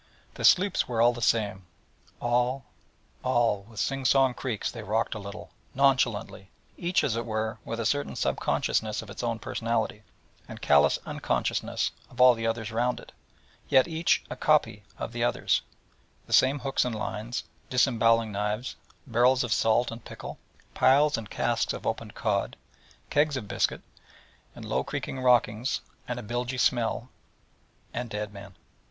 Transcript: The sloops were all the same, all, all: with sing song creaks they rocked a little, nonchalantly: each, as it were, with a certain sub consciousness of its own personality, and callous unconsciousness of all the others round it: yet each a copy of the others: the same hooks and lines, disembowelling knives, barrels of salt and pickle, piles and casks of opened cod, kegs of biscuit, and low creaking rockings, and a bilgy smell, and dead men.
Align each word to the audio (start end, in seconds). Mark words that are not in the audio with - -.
The 0.33 0.43
sloops 0.43 0.87
were 0.87 0.99
all 0.99 1.13
the 1.13 1.21
same, 1.21 1.67
all, 2.19 2.65
all: 3.21 3.67
with 3.69 3.79
sing 3.79 4.03
song 4.03 4.33
creaks 4.33 4.71
they 4.71 4.81
rocked 4.81 5.13
a 5.13 5.19
little, 5.19 5.51
nonchalantly: 5.75 6.49
each, 6.75 7.03
as 7.03 7.15
it 7.15 7.23
were, 7.23 7.59
with 7.63 7.79
a 7.79 7.85
certain 7.85 8.15
sub 8.15 8.39
consciousness 8.39 9.03
of 9.03 9.11
its 9.11 9.21
own 9.21 9.37
personality, 9.37 10.01
and 10.47 10.59
callous 10.59 10.97
unconsciousness 11.05 11.91
of 12.09 12.19
all 12.19 12.33
the 12.33 12.47
others 12.47 12.71
round 12.71 12.99
it: 12.99 13.11
yet 13.69 13.87
each 13.87 14.23
a 14.27 14.35
copy 14.35 14.81
of 14.97 15.11
the 15.11 15.23
others: 15.23 15.61
the 16.25 16.33
same 16.33 16.57
hooks 16.61 16.83
and 16.83 16.95
lines, 16.95 17.43
disembowelling 17.69 18.31
knives, 18.31 18.75
barrels 19.05 19.43
of 19.43 19.53
salt 19.53 19.91
and 19.91 20.03
pickle, 20.03 20.39
piles 20.73 21.15
and 21.15 21.29
casks 21.29 21.73
of 21.73 21.85
opened 21.85 22.15
cod, 22.15 22.57
kegs 23.11 23.37
of 23.37 23.47
biscuit, 23.47 23.81
and 24.55 24.65
low 24.65 24.83
creaking 24.83 25.19
rockings, 25.19 25.81
and 26.07 26.19
a 26.19 26.23
bilgy 26.23 26.57
smell, 26.59 27.11
and 27.93 28.09
dead 28.09 28.33
men. 28.33 28.55